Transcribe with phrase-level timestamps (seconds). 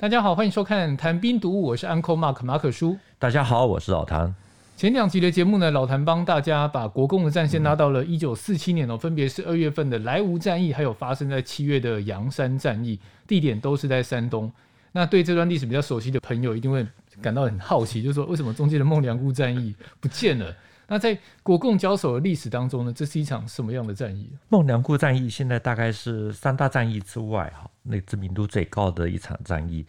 [0.00, 2.96] 大家好，欢迎收看《谈兵读武》，我是 Uncle Mark 马可叔。
[3.18, 4.32] 大家好，我是老谭。
[4.76, 12.96] 前两集的节目呢，老谭帮大家把国共的战线拉到了一九四七年哦，分别是二月份的莱芜战役，还有发生在七月的阳山战役，
[13.26, 14.48] 地点都是在山东。
[14.92, 16.86] 那对这段历史比较熟悉的朋友，一定会
[17.20, 20.54] 感到很好奇，就是说为什么中间的孟良崮战役不见了？
[20.88, 24.28] 那在国共交手的历史当中呢，这是一场什么样的战役？
[24.48, 29.86] 孟良崮战役现在大概是三大战役之外哈，那知名度最高的一场战役。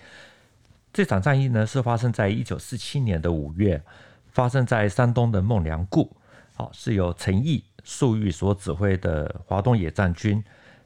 [0.93, 3.81] 这场战役呢，是发生在一九四七年的五月。
[4.31, 6.07] 发生在山东的孟良崮，
[6.53, 10.41] 好，是由陈毅、粟裕所指挥的华东野战军，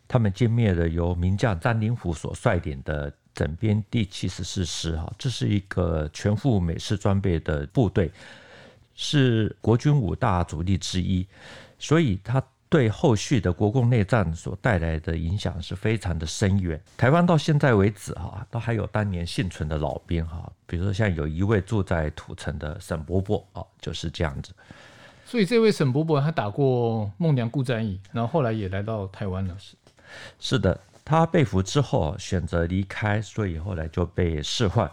[0.08, 8.10] 他们歼灭了由名将张灵甫所率领的整编第七十四师，哈，这是一个全副美式装备的部队，
[8.96, 11.28] 是国军五大主力之一，
[11.78, 12.44] 所以他。
[12.70, 16.82] 对后续的国共内战所带来的影响是非常的深远。
[16.98, 24.52] 台湾到现在为止哈，都还有当年幸存的老兵哈，比如说像有一位住在土城的沈伯伯啊，就是这样子。
[25.24, 29.56] 所以这位沈伯伯他打过孟良崮战役，然后后来也来到台湾了。
[29.60, 29.76] 是
[30.40, 34.90] 是的，他被俘之后选择离开，所以后来就被释放，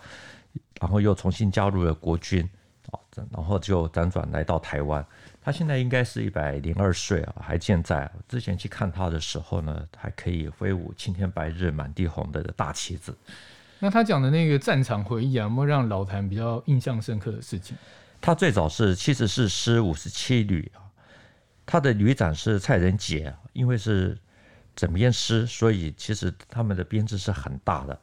[0.78, 2.46] 然后又重新加入了国军
[2.90, 2.98] 啊，
[3.32, 5.04] 然后就辗转来到台湾。
[5.42, 8.10] 他现在应该是一百零二岁啊，还健在。
[8.28, 13.16] 之前去看他的时候呢，还可以挥舞青天白日满地红的大旗子。
[13.78, 17.74] 那他讲的那个战场回忆啊，有没有让老谭比较印象深刻的事情？
[18.20, 20.84] 他最早是七十四师五十七旅啊，
[21.64, 24.18] 他的旅长是蔡仁杰，因为是
[24.76, 27.98] 整编师，所以其实他们的编制是很大的。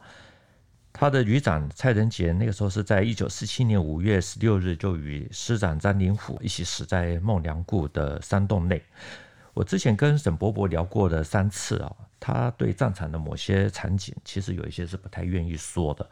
[0.99, 8.81] 他的旅长蔡仁杰那个时候是在一九四七年五月十六日就与师长张灵甫一起死在孟良崮的山洞内。
[9.53, 16.09] 我之前跟沈伯伯聊过的三次啊，他对战场的某些场景其实有一些是不太愿意说的。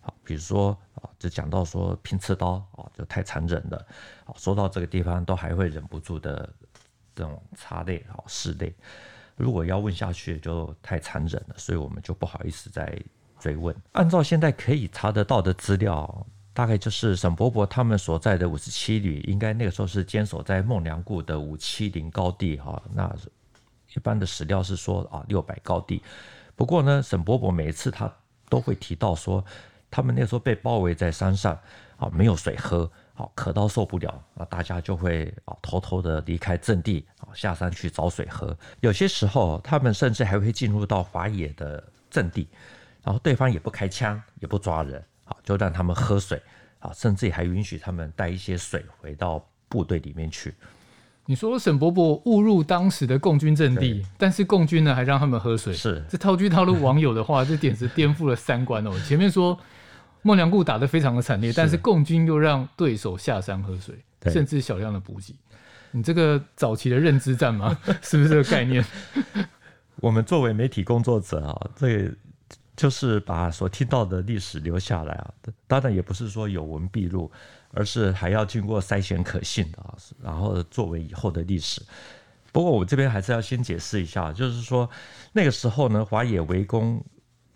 [0.00, 3.84] 好，比如说啊，就讲到说拼刺刀啊，就太残忍了。
[4.24, 6.48] 好，说到这个地方都还会忍不住的
[7.16, 8.72] 这种擦泪啊，拭泪。
[9.34, 12.96] 如果要问下去就太残忍了，所以我们就不好意思再。
[13.40, 22.80] 追问，按照现在可以查得到的资料，大概就是沈伯伯他们所在的五十七旅，应该那个时候是坚守在孟良崮的五七零高地哈。
[22.92, 23.10] 那
[23.96, 26.02] 一般的史料是说啊六百高地，
[26.54, 28.12] 不过呢，沈伯伯每一次他
[28.48, 29.44] 都会提到说，
[29.90, 31.58] 他们那时候被包围在山上
[31.96, 38.56] 啊，没有水喝，啊，渴到受不了，啊，大家就会啊偷偷的离开阵地啊下山去找水喝。
[38.80, 42.48] 有些时候，他们甚至还会进入到华野的阵地。
[43.02, 46.40] 然后对方也不开枪，也不抓人，好，就让他们喝水，
[46.78, 50.54] 好，甚至还允许他们带一些水回到部队里面去。
[51.26, 58.90] 你说沈伯伯误入当时的共军阵地，但是共军呢还让他们喝水，是这套句套路网友的话， 这简直颠覆了三观哦。
[59.06, 59.58] 前面说
[60.22, 63.94] 孟良崮打得非常的惨烈，但是共军又让对手下山喝水，
[64.24, 65.34] 甚至小量的补给。
[65.92, 67.78] 你这个早期的认知战吗？
[68.02, 68.84] 是不是这个概念？
[69.96, 72.14] 我们作为媒体工作者啊，这个。
[72.80, 75.34] 就是把所听到的历史留下来啊，
[75.66, 77.30] 当然也不是说有文必录，
[77.72, 81.82] 而是还要经过筛选可信的啊，然后作为以后的历史。
[82.50, 84.88] 不过我这边还是要先解释一下，就是说
[85.30, 87.04] 那个时候呢，华野围攻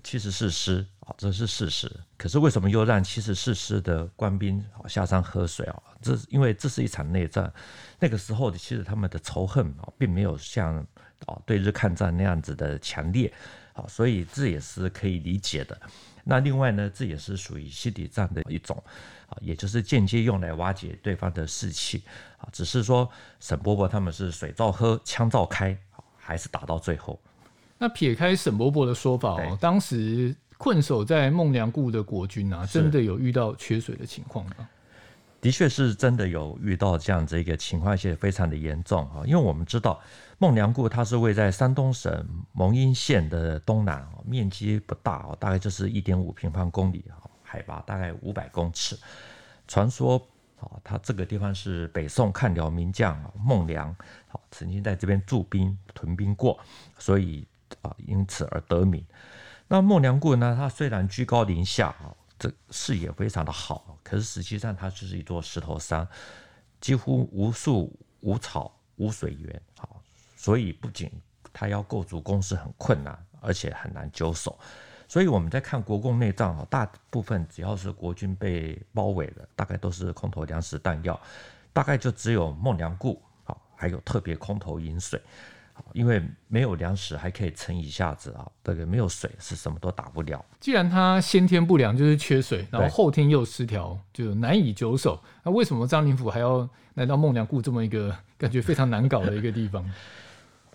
[0.03, 1.91] 七十四师啊，这是事实。
[2.19, 5.83] 可是为什么又让七十四师的官兵下山喝水啊？
[6.03, 7.51] 这因为这是一场内战，
[7.99, 10.87] 那个时候的其实他们的仇恨啊，并没有像
[11.27, 13.33] 啊对日抗战那样子的强烈。
[13.73, 15.77] 好，所以这也是可以理解的。
[16.23, 18.81] 那另外呢，这也是属于心理战的一种，
[19.29, 22.03] 啊，也就是间接用来瓦解对方的士气。
[22.39, 23.11] 啊，只是说
[23.41, 25.77] 沈伯伯他们是水照喝，枪照开，
[26.17, 27.21] 还是打到最后。
[27.77, 34.69] 那撇开沈伯伯的说法哦，当时困守在孟良崮的国军啊，真的有遇到缺水的情况吗？
[35.45, 39.21] 的确是真的有遇到这样子一个情况，而且非常的严重啊！
[39.27, 40.01] 因为我们知道
[40.39, 47.05] 孟良崮它是位在山东省蒙阴县的东南，面积不大哦，大概就是一点五平方公里，
[47.43, 48.99] 海拔大概五百公尺。
[49.69, 50.17] 传说
[50.61, 53.95] 啊，它这个地方是北宋抗辽名将孟良
[54.51, 56.59] 曾经在这边驻兵屯兵过，
[56.99, 57.47] 所以
[57.83, 59.05] 啊因此而得名。
[59.69, 62.17] 那孟良崮呢，它虽然居高临下啊。
[62.39, 66.07] 这视野非常的好，可是实际上它就是一座石头山，
[66.81, 70.01] 几乎无树无草无水源，好，
[70.37, 71.11] 所以不仅
[71.53, 74.59] 它要构筑工事很困难，而且很难久守。
[75.07, 81.21] 所以我们在看国共内战啊，大部分只要是国军被包围了，大概都是空投粮食弹药，
[81.73, 85.21] 大概就只有孟良崮，好，还有特别空投饮水，
[85.95, 90.45] 因为没有粮食还可以撑一下子啊，这个没有水是什么都打不了。
[90.59, 95.23] 既然他先天不良就是缺水，然后后天又失调，就难以久守。
[95.45, 99.89] 那为什么张灵甫还要来到孟良崮这么一个感觉非常难搞的一个地方？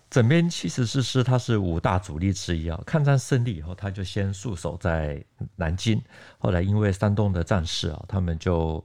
[0.09, 2.81] 整编七十四师，他是五大主力之一啊。
[2.85, 5.21] 抗战胜利以后，他就先驻守在
[5.57, 6.01] 南京。
[6.37, 8.81] 后来因为山东的战事啊，他们就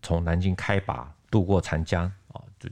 [0.00, 2.23] 从南京开拔，渡过长江啊，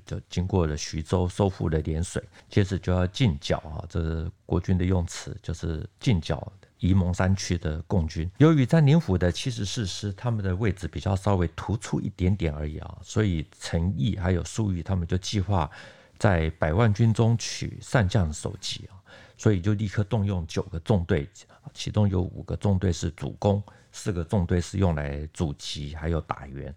[0.04, 3.84] 就经过了徐州，收复了涟水，接着就要进剿啊。
[3.88, 8.30] 这是国军的用词，就是进剿沂蒙山区的共军。
[8.38, 15.70] 由于张灵甫的七十四师，他们的位置比较稍微突出一点点而已啊，所以陈毅还有粟裕他们就计划。
[16.18, 18.94] 在百万军中取上将首级啊，
[19.36, 21.28] 所以就立刻动用九个纵队，
[21.74, 23.60] 其中有五个纵队是主攻，
[23.90, 26.72] 四个纵队是用来阻击还有打援。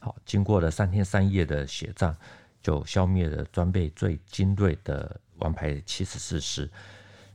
[0.00, 2.16] 好，经过了三天三夜的血战，
[2.62, 6.70] 就消灭了装备最精锐的王牌七十四师。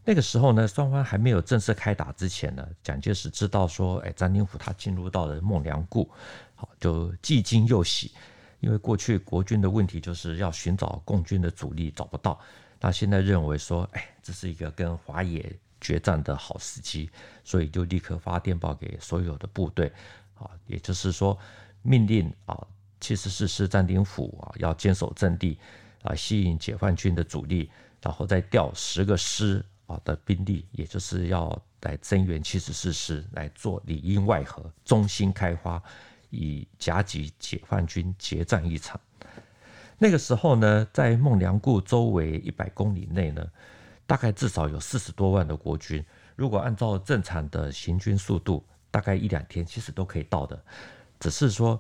[0.05, 6.09] 那个时候呢，双方还没有正式开打之前呢，蒋介石知道说，哎，张灵甫他进入到了孟良崮，
[6.55, 8.11] 好，就既惊又喜。
[8.59, 12.39] 因为过去国军的问题就是要寻找共军的主力找不到，
[12.79, 17.09] 那现在认为说，哎，这是一个跟华野决战的好时机，
[17.43, 19.91] 所以就立刻发电报给所有的部队，
[20.35, 21.37] 啊，也就是说
[21.81, 22.57] 命令啊，
[23.03, 25.59] 七十四师占领府啊要坚守阵地，
[26.03, 27.69] 啊，吸引解放军的主力，
[28.01, 35.83] 然后再调十个师啊的兵力，也就是要来增援七十四师，来做里应外合，中心开花。
[36.35, 38.99] 以夹击解放军决战一场。
[39.99, 43.47] 那个时候呢，在孟良崮周围一百公里内呢，
[44.07, 46.03] 大概至少有四十多万的国军。
[46.35, 50.59] 如果按照正常的行军速度，大概一两天其实都可以到的。
[51.19, 51.79] 只是说，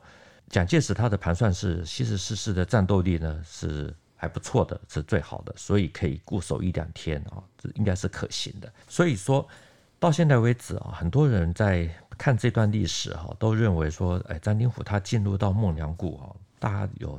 [0.53, 8.71] 蒋介石他的盘算是七十四师的战斗力呢是还不错的，是最好的，所以可以固守一两天啊，这应该是可行的。
[8.87, 9.45] 所以说。
[9.99, 16.27] 到现在为止啊，很多人在看这段历史哈，都认为说，哎，张灵甫他进入到孟良崮啊，
[16.59, 17.17] 大家有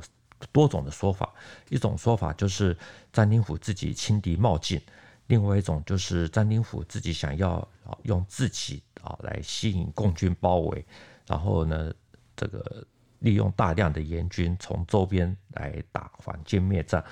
[0.51, 1.33] 多种的说法。
[1.69, 2.77] 一种说法就是
[3.11, 4.79] 张灵甫自己轻敌冒进，
[5.25, 7.53] 另外一种就是张灵甫自己想要
[7.83, 10.85] 啊用自己啊来吸引共军包围，
[11.25, 11.91] 然后呢，
[12.35, 12.85] 这个
[13.19, 17.03] 利用大量的援军从周边来打反歼灭战，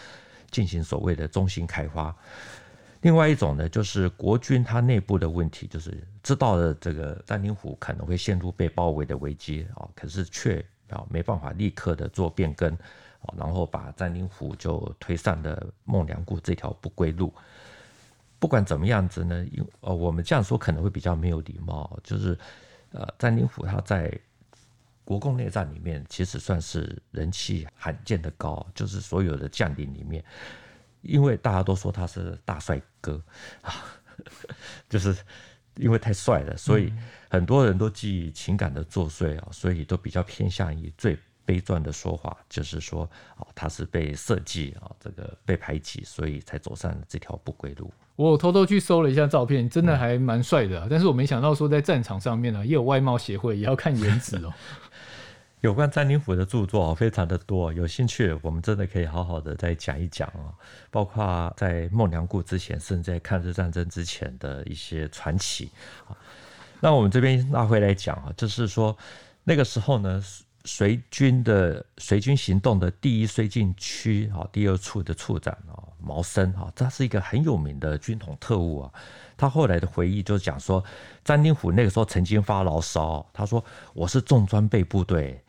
[0.52, 2.16] 进行所谓的中心开发。
[3.02, 17.34] 另外一种呢，就是国军他内部的问题，就是知道了这个张灵甫可能会陷入被包围的危机啊，可是却啊没办法立刻的做变更啊，然后把张灵甫就推上了孟良崮这条不归路。
[18.40, 22.38] 不管怎么样子呢，因呃我们这样说可能会比较没有礼貌，就是
[22.92, 24.18] 呃张灵甫他在
[25.04, 30.24] 国共内战里面其实算是人气罕见的高，就是所有的将领里面。
[31.02, 33.22] 因为大家都说他是大帅哥
[33.62, 33.74] 啊，
[34.88, 35.14] 就是
[35.76, 36.94] 因为太帅了，所以
[37.30, 47.92] 很多人都基于情感的作祟啊，所以都比较偏向于最悲壮的说法，就是说啊，他是被设计啊，这个被排挤，所以才走上了这条不归路。
[48.16, 54.54] 我偷偷去搜了一下照片，真的还蛮帅的，但是我没想到说在战场上面呢，也有外貌协会，也要看颜值哦。
[55.62, 60.54] 有关詹灵甫的著作非常的多，有兴趣我们真的可以好好的再讲一讲啊，
[60.92, 65.72] 包括在孟良崮之前，甚至在抗日战争之前的一些传奇
[66.08, 66.16] 啊。
[66.80, 68.96] 那我们这边拉回来讲啊，就是说
[69.44, 70.24] 那个时候呢。
[70.66, 78.92] 随军的随军行动的第一绥靖区啊，第二处的处长啊，毛森啊，他是一个很有名的军统特务啊。
[79.36, 80.82] 他后来的回忆就讲说，
[81.26, 85.44] 张灵甫那个时候曾经发牢骚，他说：“我是重装备部队，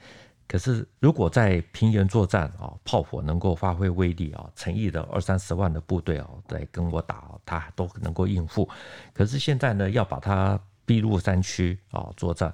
[0.48, 8.68] 可是如果在平原作战啊，炮火能够发挥威力啊，陈毅的二三十万的部队啊，来跟我打，他都能够应付。
[9.12, 12.52] 可是现在呢，要把他逼入山区啊作战。”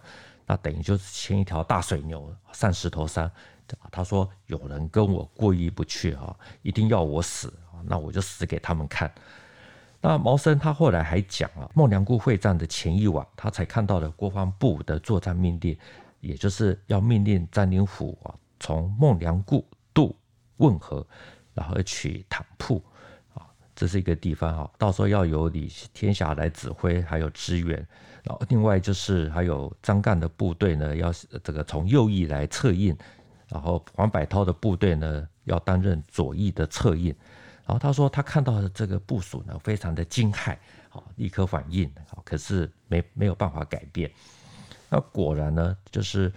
[0.51, 3.31] 那等于就是牵一条大水牛上石头山。
[3.89, 7.55] 他说有人跟我过意不去啊，一定要我死，
[7.85, 9.09] 那我就死给他们看。
[10.01, 15.79] 那毛森他后来还讲啊，孟良崮会战的前一晚，他才看到了国防部的作战命令，
[16.19, 19.65] 也就是要命令张灵甫啊，从孟良崮
[19.95, 20.17] 渡
[20.57, 21.07] 汶河，
[21.55, 22.83] 然后取坦铺
[23.35, 27.87] 啊，这是一个地方啊，到时候要由李天霞来指挥，还有支援。
[28.23, 31.13] 然后另外就是还有张干的部队呢，要
[31.43, 32.97] 这个从右翼来策应，
[33.49, 37.15] 然后黄百韬的部队呢要担任左翼的策应。
[37.65, 40.57] 然后他说他看到的这个部署呢，非常的惊骇，
[40.89, 44.11] 好，立刻反应，好，可是没没有办法改变。
[44.89, 46.33] 那果然呢，就是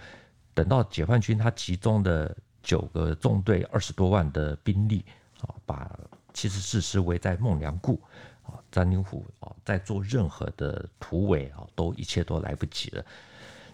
[0.54, 5.04] 等到解放军他集中的九个纵队二十多万的兵力，
[5.40, 5.98] 啊，把
[6.32, 7.98] 七十四师围在孟良崮
[8.44, 13.04] 啊，詹宁府啊，在做任何的突围啊，都一切都来不及了。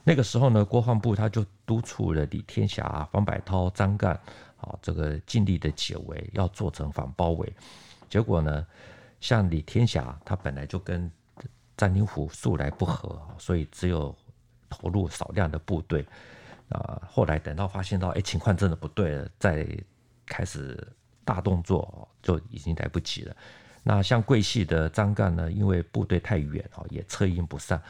[0.03, 4.15] 那个时候呢，国防部他就督促了李天霞、方百涛、张干
[4.57, 7.53] 啊，这个尽力的解围，要做成反包围。
[8.09, 8.67] 结果呢，
[9.21, 11.11] 像李天霞，他本来就跟
[11.77, 14.15] 詹宁府素来不合，所以只有
[14.69, 16.07] 投入少量的部队。
[16.71, 19.67] 啊，后来等到发现到哎情况真的不对了，再
[20.25, 20.87] 开始
[21.25, 23.37] 大动作就已经来不及了。
[23.83, 27.81] 那像桂系的张干呢，因为部队太远啊，也策应不上。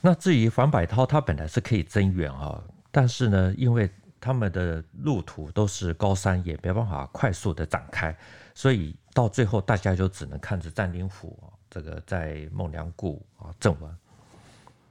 [0.00, 3.88] 那至于黄百涛，他本来是可以增援啊，但是呢，因为
[4.20, 8.16] 他们的路途都是高山，也没办法快速的展开，
[8.54, 11.38] 所以到最后大家就只能看着詹宁府
[11.70, 13.96] 这个在孟良崮啊阵亡。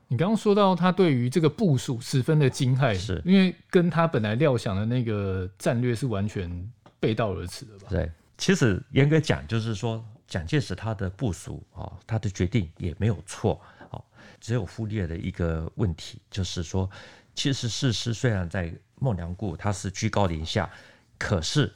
[0.07, 7.87] 你刚刚说到他对于这个部署十分的惊骇，是因为跟他本来料想的那个战略是完全背道而驰的吧？
[7.89, 13.59] 对，其实严格讲，就是说蒋介石他的部署啊，他的决定也没有错
[13.89, 14.01] 啊。
[14.39, 16.89] 只有忽略了一个问题，就是说，
[17.35, 20.71] 其实四师虽然在孟良崮他是居高临下，
[21.19, 21.75] 可是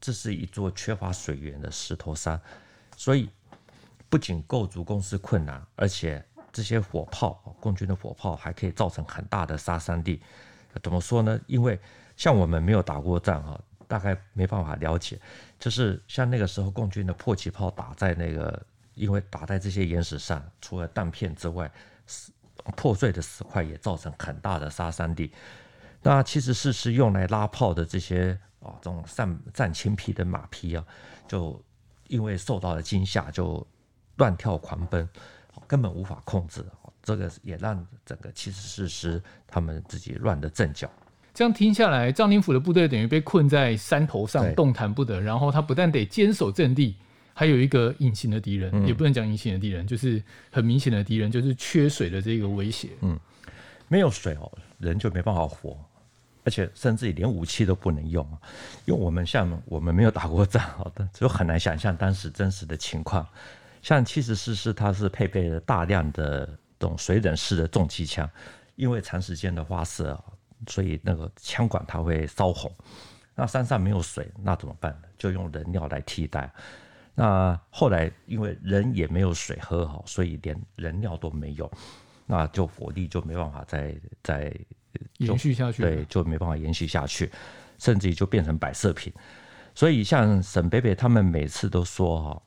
[0.00, 2.40] 这是一座缺乏水源的石头山，
[2.96, 3.28] 所以
[4.08, 10.22] 不仅构筑工事困难，而且这些火炮，共军的火炮还可以造成很大的杀伤力。
[10.82, 11.38] 怎么说呢？
[11.46, 11.78] 因为
[12.16, 15.18] 像我们没有打过仗哈，大概没办法了解，
[15.58, 18.64] 就是像那个时候共军的迫击炮打在那个。
[18.94, 21.70] 因为打在这些岩石上，除了弹片之外，
[22.74, 25.32] 破碎的石块也造成很大的杀伤力。
[26.02, 30.84] 那其实是是用来拉炮的这些啊，这种战战青皮的马匹啊，
[31.28, 31.64] 就
[32.08, 33.64] 因为受到了惊吓，就
[34.16, 35.08] 乱跳狂奔，
[35.68, 36.66] 根本无法控制。
[37.00, 40.90] 这个也让整个七十四师他们自己乱了阵脚。
[41.38, 45.20] 这样听下来，张宁府的部队等于被困在山头上，动弹不得。
[45.20, 46.96] 然后他不但得坚守阵地。
[47.32, 52.88] 还有一个隐形的敌人，嗯、也不能讲隐形的敌人，就是很明显的敌人，就是缺水的这个威胁。
[53.02, 53.16] 嗯，
[53.86, 55.78] 没有水哦，人就没办法活，
[56.42, 58.26] 而且甚至于连武器都不能用。
[58.84, 63.24] 因为我们像我们没有打过仗，好的就很难想象当时真实的情况。
[63.80, 66.44] 像七十四师，它是配备了大量的
[66.80, 68.28] 这种水冷式的重机枪，
[68.74, 70.20] 因为长时间的发射，
[70.66, 72.70] 所以那个枪管它会烧红。
[73.34, 75.08] 那山上没有水，那怎么办呢？
[75.16, 76.52] 就用人尿来替代。
[77.14, 81.70] 那后来因为人也没有水喝哈，所以连人尿都没有，
[82.26, 84.52] 那就火力就没办法再再
[85.18, 87.30] 延续下去，对，就没办法延续下去，
[87.78, 89.12] 甚至于就变成摆设品。
[89.74, 92.42] 所以像沈北北他们每次都说哈，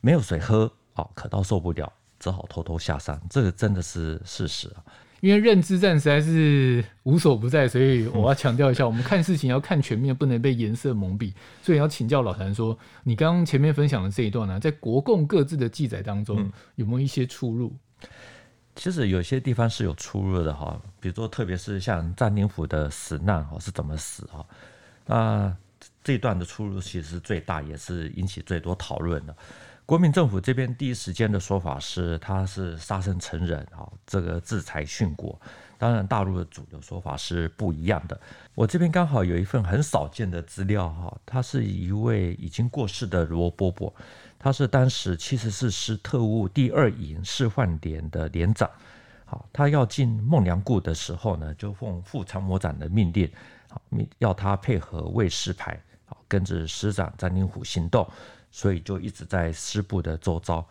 [0.00, 4.84] 没有水喝，啊，渴到受不了，只好偷偷下山，这个真的是事实啊。
[5.20, 11.32] 因为认知战实在是无所不在，所以我要强调一下，嗯、我们看事情要看全面，不能被颜色蒙蔽。
[11.62, 17.74] 所以要请教老谭说，你刚刚前面分享的这一段呢、啊，在国共各自的记载当中，有没有一些出入？
[18.74, 24.46] 其实有些地方是有出入的哈，比如说特别是像詹宁府的死难哈是怎么死哈，
[25.06, 25.56] 那
[26.04, 29.34] 这一段的出入其实是最大，也是引起最多讨论的。
[29.86, 35.40] 国民政府这边第一时间的说法是，他是杀身成仁啊，这个自裁殉国。
[35.78, 38.20] 当然，大陆的主流说法是不一样的。
[38.56, 43.94] 我这边刚好有一份很少见的资料哈，他是一位已经过世的罗伯伯，
[44.40, 48.68] 他是当时七十四师特务第二营示范连的连长。
[49.24, 53.30] 好，他要进孟良崮的时候呢，就奉副参谋长的命令，
[53.68, 53.80] 好，
[54.18, 58.04] 要他配合卫士排，好，跟着师长詹宁府行动。
[58.56, 60.66] 所以就一直在师部的周遭。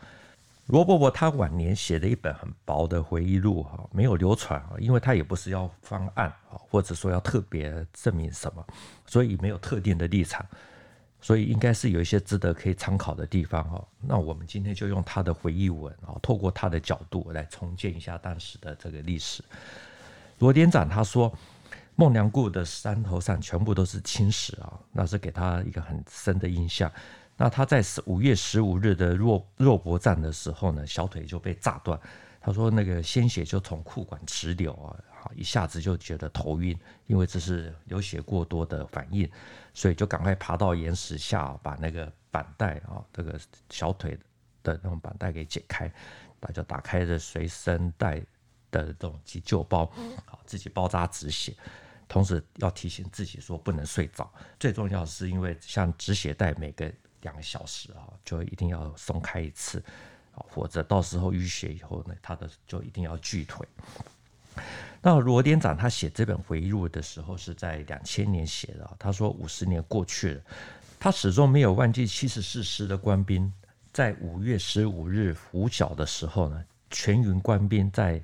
[0.66, 8.66] 罗伯伯他晚年写了一本很薄的回忆录，哈，没有流传啊，因为他也不是要翻案，或者说要特别证明什么，
[9.06, 10.44] 所以没有特定的立场，
[11.22, 13.88] 所以应该是有一些值得可以参考的地方，哈。
[14.02, 19.44] 那我们今天就用他的回忆文，啊，透过他的角度来重建一下当时的这个历史。
[20.40, 21.32] 罗连长他说，
[21.96, 26.92] 孟良崮的山头上全部都是青石啊，那是给他一个很深的印象。
[27.38, 32.00] 那他在五月十五日的肉肉搏战的时候呢，小腿就被炸断。
[32.40, 39.30] 他说那个鲜血就从裤管直流啊，好一下子就觉得头晕，因为这是流血过多的反应，
[39.74, 43.38] 所以就赶快爬到岩石下，把那个绑带啊，这个
[43.72, 44.18] 小腿
[44.62, 45.92] 的那种绑带给解开，
[46.40, 48.20] 他就打开了随身带
[48.70, 49.88] 的这种急救包，
[50.26, 51.54] 好自己包扎止血。
[52.08, 56.90] 同时要提醒自己说不能睡着，最重要的是因为像止血带每个。
[57.26, 59.84] 两个小时啊，就一定要松开一次，
[60.36, 63.68] 啊，否则到时候淤血以后呢，他的就一定要锯腿。
[65.02, 70.42] 那罗连长他写这本回忆录的时候是在两千年写的，他说五十年过去了，
[71.00, 73.52] 他始终没有忘记七十四师的官兵
[73.92, 78.24] 在五月十五日拂晓的时候呢，全营官兵在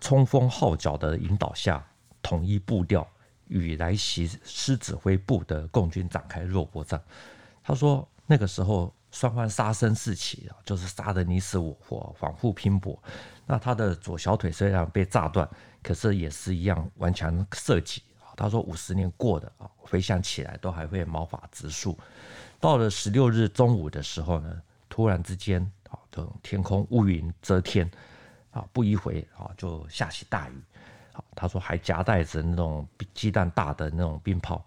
[0.00, 1.86] 冲锋号角的引导下，
[2.22, 3.08] 统一步调，
[3.46, 7.00] 与来袭师指挥部的共军展开肉搏战。
[7.68, 12.98] 他说，那个时候双方杀声四起啊，就是杀得你死我活，反复拼搏。
[13.44, 15.46] 那他的左小腿虽然被炸断，
[15.82, 18.02] 可是也是一样顽强射击。
[18.34, 21.98] 他说：“五十年过的啊，回想起来都还会毛发直竖。
[22.58, 25.60] 到了十六日中午的时候呢，突然之间
[25.90, 27.90] 啊，这种天空乌云遮天
[28.50, 30.54] 啊，不一会啊，就下起大雨。
[31.36, 34.58] 他说还夹带着那种鸡蛋大的那种冰雹。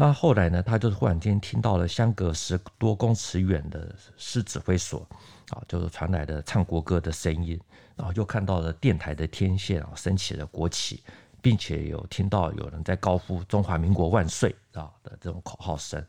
[0.00, 5.06] 那后来呢，他就忽然间听到了相隔十多公尺远的师指挥所
[5.50, 7.60] 啊，就是传来的唱国歌的声音，
[7.96, 11.02] 然后又看到了电台的天线啊，升起了国旗。”
[11.42, 16.02] 并且有听到有人在高呼“中华民国万岁”啊的这种口号声。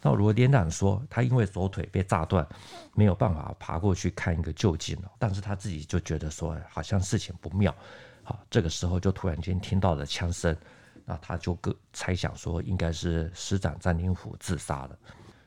[0.00, 2.46] 那罗连长说，他因为左腿被炸断，
[2.94, 7.74] 没有办法爬过去看一个究竟，但是他自己就觉得说，好像事情不妙。
[8.22, 10.56] 好，这个时候就突然间听到了枪声，
[11.04, 14.98] 那他就个猜想说，应该是师长张灵甫自杀了。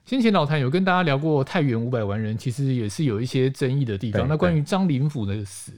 [0.05, 4.25] 先前老谭有跟大家聊过太原五百万人，其实也是有一些争议的地方。
[4.27, 5.73] 那关于张灵甫的死，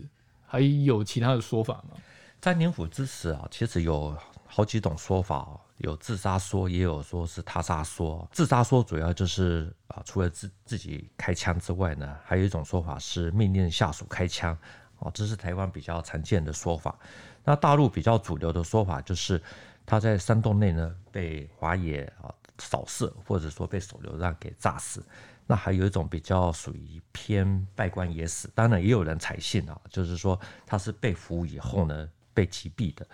[0.45, 1.97] 还有其他的说法吗？
[2.39, 8.27] 张灵甫之死啊，其实有好几种说法，有自杀说，也有说是他杀说。
[8.31, 14.55] 自杀说主要就是啊，除了自自己开枪之外呢，还有一种说法是命令下属开枪，
[14.99, 16.95] 哦，这是台湾比较常见的说法。
[17.43, 19.41] 那大陆比较主流的说法就是
[19.89, 25.03] 他在山洞内呢被华野啊扫射，或者说被手榴弹给炸死。
[25.47, 32.09] 那还有一种比较属于偏拜官野史，当然也有人采信啊，就是说他是被俘以后呢。
[32.31, 33.05] 被击毙的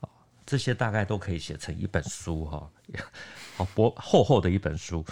[0.00, 0.10] 啊，
[0.44, 2.70] 这些大概都可以写成一本书哈，
[3.56, 5.02] 好薄厚厚的一本书。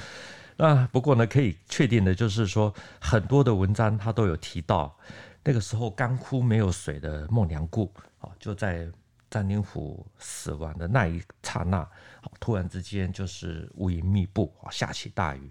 [0.58, 4.94] 那不过呢，可以确定的就是说，很多的文章他都有提到，
[5.42, 8.86] 那个时候干枯没有水的孟良崮啊，就在
[9.30, 11.86] 张灵甫死亡的那一刹那，
[12.41, 15.50] 突然之间就是乌云密布啊，下起大雨，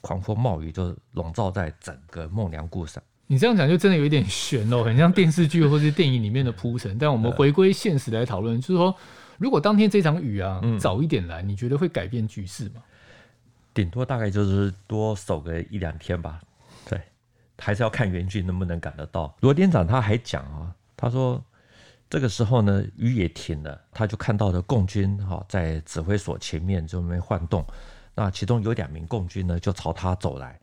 [0.00, 3.02] 狂风暴雨就笼罩在整个孟良崮上。
[3.28, 6.98] 你这样讲就真的有一点悬哦，很像电视剧或是电影里面的铺陈。
[6.98, 8.94] 但我们回归现实来讨论，就是说，
[9.38, 12.82] 如果当天这场雨啊早一点来，你觉得会改变局势吗？
[13.72, 16.40] 顶多大概就是多守个一两天吧。
[16.84, 17.00] 对，
[17.58, 19.34] 还是要看援军能不能赶得到。
[19.40, 21.42] 罗店长他还讲啊，他说
[22.12, 27.64] 这个时候呢雨也停了，他就看到了共军哈在指挥所前面就没晃动，
[28.14, 30.60] 那其中有两名共军呢就朝他走来。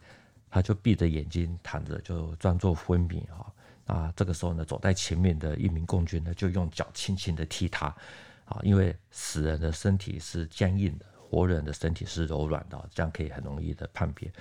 [0.51, 3.41] 他就闭着眼睛躺着，就装作昏迷啊。
[3.85, 7.87] 啊，这个时候呢，走在前面的一名共军呢，就用脚轻轻的踢他
[8.45, 14.31] 啊，因为死人的身体是僵硬的，活人的身体是柔软的，这样可以很容易的判别。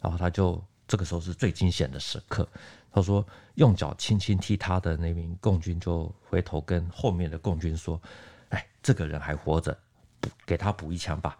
[0.00, 2.48] 然后他就这个时候是最惊险的时刻。
[2.92, 3.22] 他说，
[3.56, 8.00] 用脚轻轻踢他的那名共军就回头跟后面的共军说
[8.48, 9.76] ：“哎，这个人还活着，
[10.18, 11.36] 补给他补一枪吧。”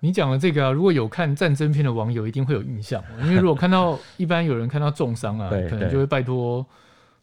[0.00, 6.64] 你讲的这个啊，如果有看战争片的网友一定会有印象，因为如果看到一般有人看到重伤啊， 可能就会拜托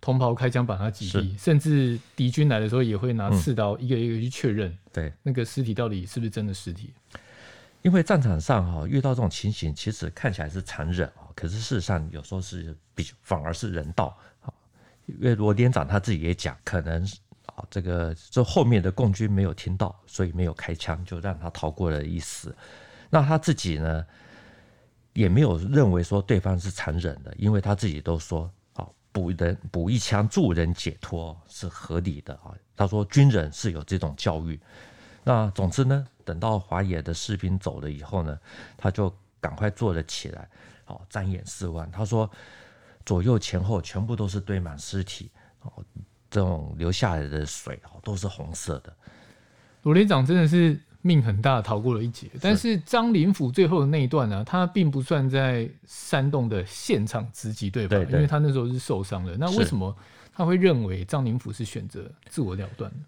[0.02, 6.94] 同袍开枪把他击毙，甚至敌军来的时候也会拿刺刀一个一个去确认，对那个尸体到底是不是真的尸体。
[7.84, 14.52] 因为战场上哈遇到这种情形，其实看起来是残忍啊，可是事实上有时候是比反而是人道啊。
[15.06, 17.08] 因为罗连长他自己也讲，可能。
[17.56, 22.56] 啊，这个这后面的共军没有听到，所以没有开枪，就让他逃过了一死。
[23.12, 24.04] 那他自己呢，
[25.12, 32.56] 也没有认为说对方是残忍的，因为他自己都说，啊，补人补一枪助人解脱是合理的啊。
[32.76, 34.60] 他说军人是有这种教育。
[35.24, 38.38] 那总之呢，等到华野的士兵走了以后呢，
[38.78, 40.50] 他就赶快坐了起来，
[40.86, 41.90] 好，张眼四望。
[41.92, 42.30] 他说，
[43.06, 45.30] 左右前后全部都是堆满尸体，
[45.62, 45.72] 哦。
[46.30, 48.92] 这种流下来的水哦，都是红色的。
[49.84, 52.28] 罗连长真的是命很大，逃过了一劫。
[52.42, 57.90] 但是张灵甫最后的那一段呢、啊，他并不算在山洞的现场直击，对吧？
[57.98, 59.38] 对对，因为他那时候是受伤的。
[59.38, 59.96] 那为什么
[60.34, 63.06] 他会认为张灵甫是选择自我了断呢？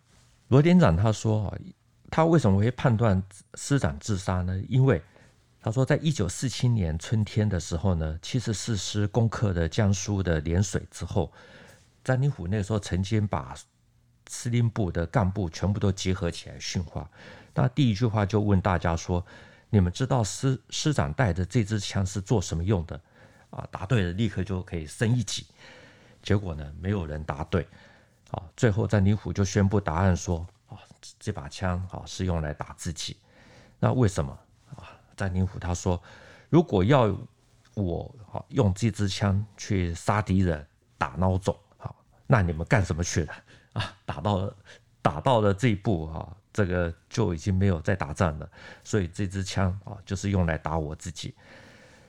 [0.49, 1.57] 罗连长他说啊，
[2.15, 3.21] 他为什么会判断
[3.55, 4.57] 师长自杀呢？
[4.69, 5.01] 因为
[5.59, 11.29] 他说，在一九四七年春天的时候呢，七十四师攻克了江苏的涟水之后。
[12.05, 13.53] 张灵甫那时候曾经把
[14.27, 17.09] 司令部的干部全部都结合起来训话，
[17.53, 19.21] 那第一句话就问大家说
[19.69, 22.97] ：“你们知道师师长带着这支枪是做什么用的？”
[23.51, 25.45] 啊，答对了立刻就可以升一级。
[26.23, 27.67] 结果呢，没有人答对。
[28.31, 30.47] 啊，最后张灵甫就宣布答案说：“，
[31.19, 33.17] 这把枪啊是用来打自己。”
[33.79, 34.31] 那为什么
[34.75, 34.89] 啊？
[35.15, 36.01] 詹宁虎他说，
[36.49, 37.15] 如果要
[37.73, 40.65] 我啊用这支枪去杀敌人、
[40.97, 41.93] 打孬种，啊，
[42.25, 43.33] 那你们干什么去了
[43.73, 43.95] 啊？
[44.05, 44.55] 打到了
[45.01, 48.49] 打到了这一步啊，这个就已经没有再打仗了，
[48.83, 51.35] 所以这支枪啊，就是用来打我自己。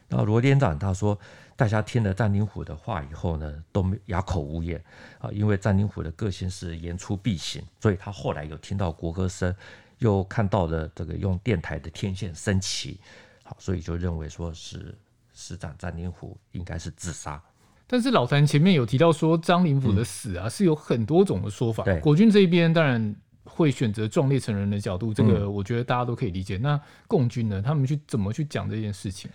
[0.08, 1.18] 然后罗连长他说，
[1.56, 4.78] 大家听了詹灵虎的话以后呢，都哑口无言
[5.18, 9.54] 啊，因为詹灵虎的个性是言出必行，所以他后来有听到国歌声，
[9.98, 13.00] 又看到了这个用电台的天线升旗，
[13.42, 14.94] 好，所以就认为说是
[15.32, 17.42] 师长詹灵虎应该是自杀。
[17.86, 23.14] 但是老谭前面有提到说，张灵甫的死啊、嗯、是有很多种的说法，国军这一边当然
[23.44, 26.58] 会选择壮烈成人的角度，这个我觉得大家都可以理解。
[26.58, 29.30] 嗯、那共军呢，他们去怎么去讲这件事情？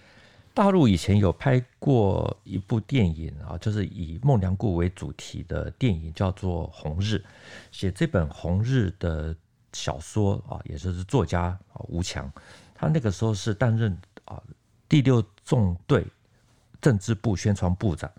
[0.54, 7.16] 大陆以前有拍过一部电影啊，就是以孟良崮为主题的电影，叫做《红日》。
[7.72, 9.34] 写这本《红日》的
[9.72, 12.30] 小说啊，也就是作家啊吴强，
[12.76, 14.42] 他那个时候是担任啊
[14.90, 16.06] 第六纵队
[16.82, 18.12] 政治部宣传部长。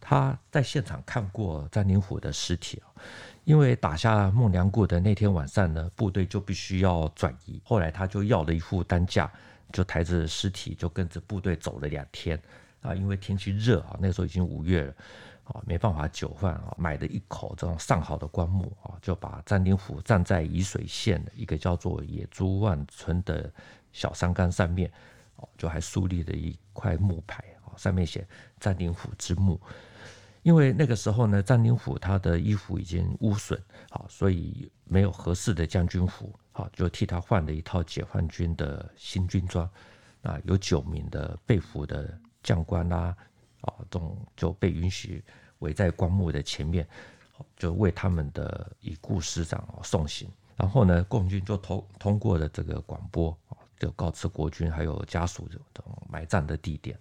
[0.00, 3.02] 他在现场看过詹宁甫的尸体啊，
[3.42, 9.28] 因为打下孟良崮的那天晚上呢，部队就必须要转移，后来他就要了一副担架。
[9.74, 12.40] 就抬着尸体就跟着部队走了两天
[12.80, 14.94] 啊，因为天气热啊，那时候已经五月了
[15.42, 23.52] 啊，没办法久饭啊，买了一口这种上好的棺木啊，就把詹宁甫站在沂水县的一个叫做野猪湾村的
[23.92, 24.88] 小山岗上面，
[25.58, 28.24] 就还树立了一块木牌啊，上面写
[28.60, 29.60] 詹宁甫之墓。
[30.44, 36.32] 因为那个时候呢，詹宁甫他的衣服已经污损啊，所以没有合适的将军服。
[36.56, 39.68] 好，就替他换了一套解放军的新军装，
[40.22, 43.16] 啊，有九名的被俘的将官啦，
[43.62, 45.20] 啊，这种就被允许
[45.58, 46.86] 围在棺木的前面，
[47.56, 50.28] 就为他们的已故师长送行。
[50.56, 53.36] 然后呢，共军就通通过了这个广播，
[53.76, 56.96] 就告知国军还有家属这种埋葬的地点。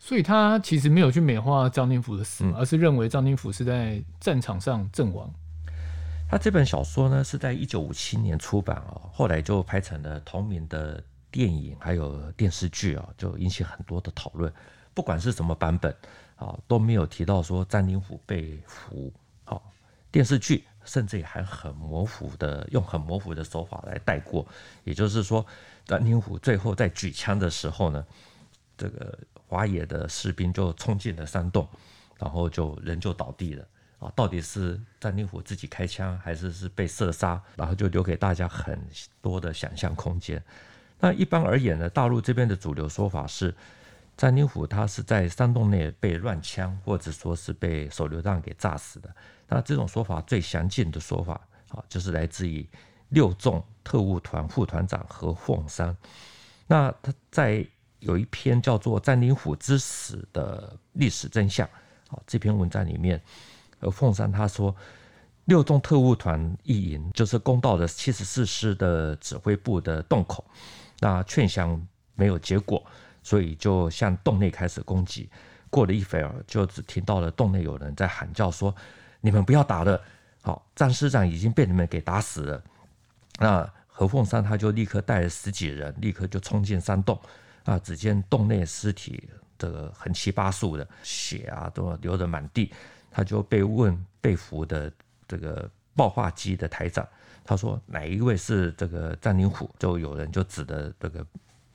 [0.00, 5.32] 所以他其实没有去美化张宁甫的死，而是认为张宁甫是在战场上阵亡。
[6.30, 14.52] 他这本小说呢，是在一九五七年出版哦，后来就拍成了同名的电影，还有电视剧啊，就引起很多的讨论。
[14.92, 15.90] 不管是什么版本
[16.36, 19.10] 啊，都没有提到说詹宁甫被俘。
[19.44, 19.72] 好，
[20.10, 24.46] 电视剧甚至还很模糊的，用很模糊的手法来带过。
[24.84, 25.44] 也就是说，
[25.86, 28.04] 詹宁甫最后在举枪的时候呢，
[28.76, 31.66] 这个华野的士兵就冲进了山洞，
[32.18, 33.66] 然后就人就倒地了。
[33.98, 37.42] 啊，到底是詹宁甫自己开枪，还是是被射杀？
[37.56, 38.80] 然后就留给大家很
[39.20, 40.40] 多的想象空间。
[41.00, 43.52] 那一般而言呢，大陆这边的主流说法是，
[44.16, 49.12] 詹宁甫他是在山洞内被乱枪，或者说是被手榴弹给炸死的。
[49.48, 52.64] 那这种说法最详尽的说法啊，就是来自于
[53.08, 55.96] 六纵特务团副团长何凤山。
[56.68, 57.66] 那他在
[57.98, 61.66] 有一篇叫做《詹宁甫之死的历史真相》
[62.14, 63.20] 啊这篇文章里面。
[63.80, 64.74] 而凤山他说，
[65.44, 70.44] 六纵特务团一营就是攻到了七十四师的指挥部的洞口，
[71.00, 71.80] 那劝降
[72.14, 72.84] 没有结果，
[73.22, 75.28] 所以就向洞内开始攻击。
[75.70, 78.74] 过了一会儿，就只听到了洞内有人在喊叫说
[79.20, 80.00] ：“你们不要打了，
[80.42, 82.62] 好，张师长已经被你们给打死了。”
[83.38, 87.18] 那何凤山他就立刻带了十几人，立刻就冲进山洞。
[87.64, 92.72] 啊，只见洞内尸体这个横七八竖的，血啊都流得满地。
[93.10, 94.92] 他就被问被俘的
[95.26, 97.06] 这个报话机的台长，
[97.44, 99.68] 他说哪一位是这个詹宁甫？
[99.78, 101.26] 就有人就指的这个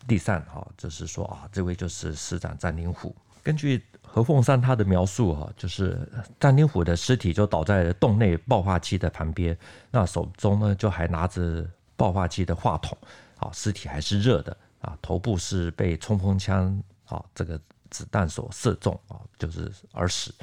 [0.07, 3.15] 地上哈，就是说啊，这位就是师长詹宁甫。
[3.41, 5.99] 根据何凤山他的描述哈，就是
[6.39, 9.57] 詹宁甫的尸体就倒在洞内报话机的旁边，
[9.91, 11.67] 那手中呢就还拿着
[11.97, 12.97] 报话机的话筒，
[13.37, 20.33] 啊，尸体还是热的啊，头部是被冲锋枪啊这个子弹所射中啊，就是而死。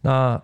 [0.00, 0.40] 那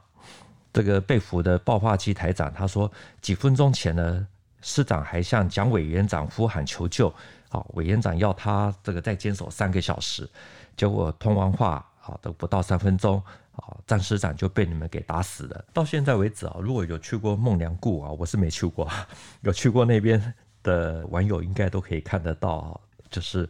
[0.72, 2.90] 这个被俘的报话机台长他说，
[3.22, 4.26] 几分钟前呢，
[4.60, 7.08] 师长还向蒋委员长呼喊求救，
[7.48, 10.28] 啊，委员长要他这个再坚守三个小时，
[10.76, 15.64] 结果通完话啊，都不到三分钟，啊，詹师长就被你们给打死了。
[15.72, 18.86] 到现在为止啊，如果有去过孟良崮啊，我是没去过，
[19.40, 23.48] 有去过那边的网友应该都可以看得到，就是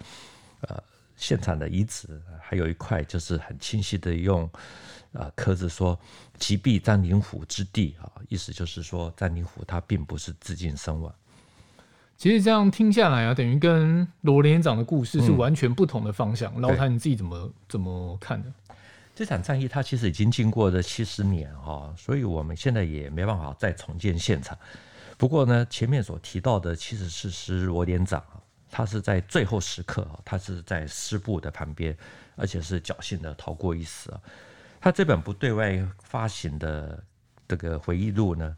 [0.61, 0.81] 呃
[1.17, 4.49] 现场的遗址，还有一块就是很清晰的用。
[5.17, 5.99] 啊，刻字说
[6.39, 11.13] “击毙詹宁甫之地”啊，意思就是说詹宁甫他并不是自尽身亡。
[12.17, 16.59] 其实这样听下来啊，等于跟罗连长的故事是完全不同的方向。
[16.61, 18.51] 老谭你自己怎么怎么看的？
[19.15, 24.57] 这场战役它其实已经经过了七十年哈，所以我们现在也没办法再重建现场。
[25.17, 28.23] 不过呢，前面所提到的七十四师罗连长
[28.71, 31.97] 他是在最后时刻啊，他是在师部的旁边，
[32.35, 34.21] 而且是侥幸的逃过一死啊。
[34.87, 37.03] 他这本不对外发行的
[37.49, 38.57] 这个回忆录呢，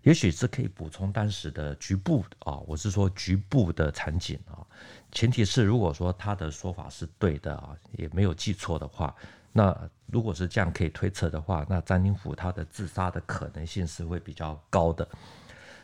[0.00, 4.64] 也许是可以补充当时的局部啊，我是说局部的场景啊。
[5.12, 9.14] 前提是如果说他的说法是对的啊，也没有记错的话，
[9.52, 15.06] 那如果是这样可以推测的话，那张灵甫他的自杀的可能性是会比较高的。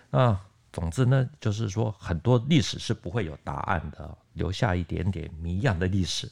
[0.09, 0.35] 那
[0.73, 6.27] 总之呢，就是说很多历史是不会有答案的，留下一点点谜样的历史，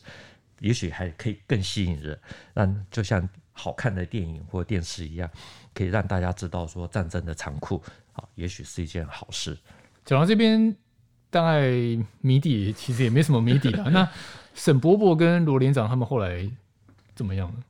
[0.60, 2.18] 也许还可以更吸引人，
[2.54, 5.28] 让就像好看的电影或电视一样，
[5.74, 9.58] 可以让大家知道说战争的残酷啊，也许是一件好事。
[10.04, 10.74] 讲到这边，
[11.28, 11.70] 大概
[12.20, 13.88] 谜底其实也没什么谜底了。
[13.90, 14.08] 那
[14.54, 16.50] 沈伯伯跟罗连长他们后来
[17.14, 17.62] 怎么样呢？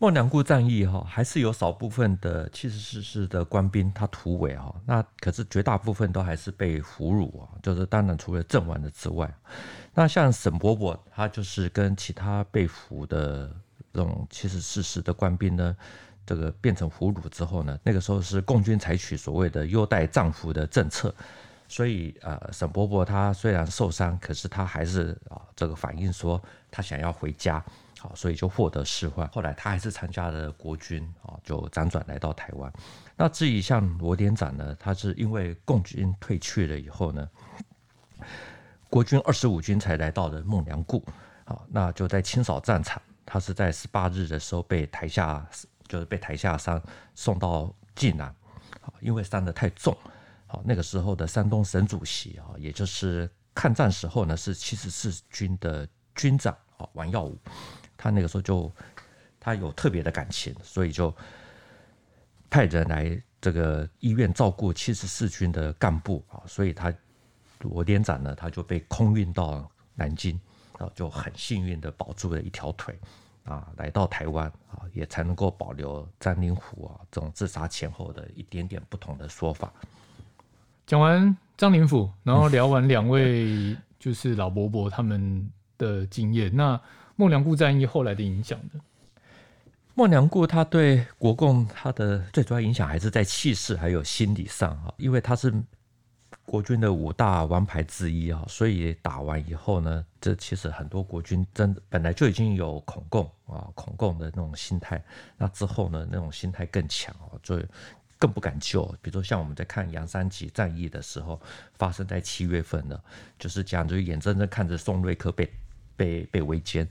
[0.00, 9.30] 孟良崮战役哈，还是有少部分的七十四师的官兵他突围哈，那可是绝大部分都还是被俘虏啊，就是当然除了阵亡的之外，
[9.92, 13.54] 那像沈伯伯他就是跟其他被俘的
[13.92, 15.76] 这种七十四师的官兵呢，
[16.24, 21.14] 这个变成俘虏之后呢，那个时候是共军采取所谓的优待战俘的政策，
[21.68, 27.62] 所以呃，沈伯伯他虽然受伤，可是他还是啊这个反映说他想要回家。
[28.02, 29.28] 好，所以就获得释放。
[29.28, 32.72] 后来他还是参加了国军啊，就辗转来到台湾。
[33.14, 37.28] 那至于像罗连长呢，他是因为共军退去了以后呢，
[38.88, 41.02] 国军二十五军才来到了孟良崮。
[41.44, 45.46] 好，那就在清扫战场，他是在十八日的时候被抬下，
[45.86, 46.82] 就是被抬下山
[47.14, 48.34] 送到济南。
[48.80, 49.94] 好，因为伤得太重。
[50.46, 57.38] 好，那个时候的山东省主席啊，也就是抗战时候呢，是七十四军的军长啊，王耀武。
[58.02, 58.72] 他那个时候就，
[59.38, 61.14] 他有特别的感情，所以就
[62.48, 66.90] 派人来这个医院照顾七十四军的干部啊，所以他
[67.60, 70.40] 罗连长呢，他就被空运到南京，
[70.78, 72.98] 啊，就很幸运的保住了一条腿
[73.44, 79.70] 啊，来到台湾啊，也才能够保留张灵甫啊这种自杀前后的一点点不同的说法。
[80.86, 86.80] 讲完张灵甫，然后聊完两位就是老伯伯他们的经验，那。
[87.20, 88.80] 孟良崮战役后来的影响呢？
[89.94, 95.52] 孟良崮他对国共他的最主要影响还是在气势还有心理上啊，因为他是
[96.46, 105.04] 国军的五大王牌之一啊，所以打完以后呢，这其实很多国军真的本来就已经有恐共啊恐共的那种心态，
[105.36, 107.62] 那之后呢，那种心态更强啊，就
[108.18, 108.82] 更不敢救。
[109.02, 111.38] 比如说像我们在看杨三吉战役的时候，
[111.74, 112.98] 发生在七月份的，
[113.38, 115.46] 就是讲就眼睁睁看着宋瑞克被。
[116.00, 116.86] 被被围歼，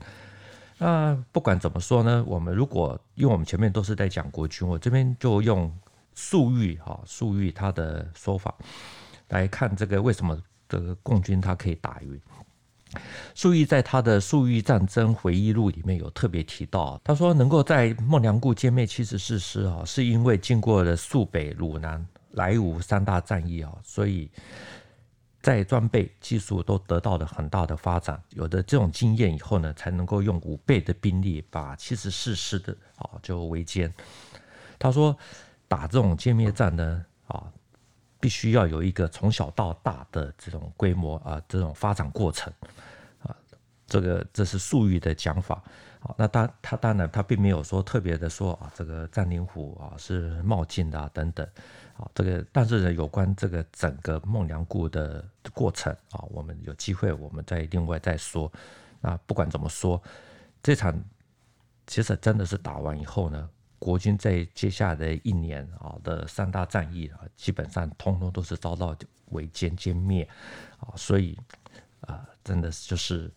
[0.78, 5.68] 那不管怎么说呢，我们如果因为我们前面都是在讲国军，我这边就用
[6.14, 8.54] 粟裕哈粟裕他的说法
[9.30, 12.20] 来看这个为什么这个共军他可以打赢。
[13.34, 24.30] 粟裕在他的《粟裕战争回忆录》里面有特别提到，他说能够在孟良崮歼灭七十四师啊，是因为经过了肃北、鲁南、莱芜三大战役啊，所以。
[25.42, 33.90] 在装备技术都得到了很大的发展，有了这种经验以后呢，才能够用五倍的兵力把七十四师的啊就围歼。
[34.78, 35.16] 他说，
[35.66, 37.50] 打这种歼灭战呢啊，
[38.18, 42.52] 必须要有一个从小到大的这种规模啊，这种发展过程
[43.22, 43.34] 啊，
[43.86, 45.62] 这个这是粟裕的讲法。
[46.00, 51.46] 啊，那当他当然他并没有说特别的说啊，这个张灵虎啊是冒进的啊等等。
[52.00, 58.50] 啊，这个但是呢，有关这个整个孟良崮的过程啊，我们有机会我们再另外再说。
[59.02, 60.02] 那不管怎么说，
[60.62, 60.98] 这场
[61.86, 70.26] 其实真的是打完以后呢，国军在接下来一年啊的三大战役啊，基本上通通都是遭到围歼歼灭
[70.78, 71.38] 啊，所以
[72.00, 73.30] 啊，真的就是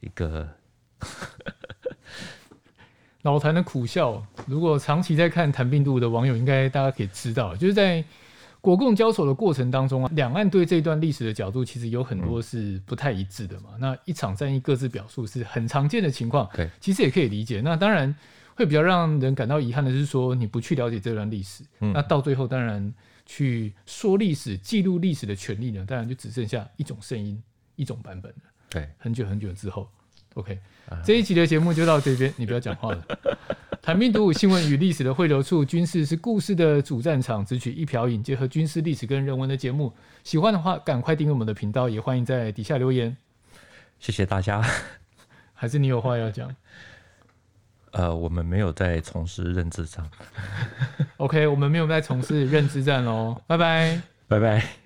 [0.00, 0.48] 一个。
[3.24, 8.04] 老谭的苦笑，如果长期在看谈病度的网友，应该大家可以知道，就是在
[8.60, 13.70] 国共交手的过程当中啊，两岸对这段历史的角度，其实有很多是不太一致的嘛。
[13.78, 17.62] 那一场战役各自表述是很常见的情况，对，其实也可以理解。
[17.62, 18.14] 那当然
[18.54, 22.92] 会比较让人感到遗憾的是说，你不去了解这段历史，那到最后当然
[23.24, 27.42] 去说历史、记录历史的权利呢，当然就只剩下一种声音、
[27.76, 28.42] 一种版本了。
[28.68, 29.88] 对，很久很久之后。
[30.34, 30.58] OK，
[31.04, 33.04] 这一集的节目就到这边，你不要讲话了。
[33.80, 39.92] 谈兵读武，新闻与历史的汇流处，军事是故事的主战场，只取一瓢饮，结合军事历史跟人文的节目。
[40.22, 43.16] 喜欢的话，赶快订阅我们的频道，也欢迎在底下留言。
[43.98, 44.64] 谢谢大家。
[45.52, 46.54] 还是你有话要讲？
[47.92, 50.04] 呃，我们没有在从事认知战。
[51.18, 53.40] OK，我们没有在从事认知战哦。
[53.46, 54.83] 拜拜，拜拜。